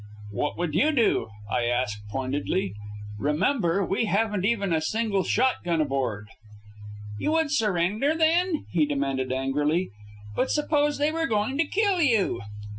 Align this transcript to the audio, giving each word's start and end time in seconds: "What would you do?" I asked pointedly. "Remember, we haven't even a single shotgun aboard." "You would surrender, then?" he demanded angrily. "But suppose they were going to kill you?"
"What 0.31 0.57
would 0.57 0.73
you 0.73 0.91
do?" 0.93 1.29
I 1.47 1.65
asked 1.65 2.01
pointedly. 2.09 2.73
"Remember, 3.19 3.85
we 3.85 4.05
haven't 4.05 4.45
even 4.45 4.73
a 4.73 4.81
single 4.81 5.23
shotgun 5.23 5.79
aboard." 5.79 6.27
"You 7.19 7.33
would 7.33 7.51
surrender, 7.51 8.15
then?" 8.15 8.65
he 8.71 8.87
demanded 8.87 9.31
angrily. 9.31 9.91
"But 10.35 10.49
suppose 10.49 10.97
they 10.97 11.11
were 11.11 11.27
going 11.27 11.55
to 11.59 11.65
kill 11.65 12.01
you?" 12.01 12.41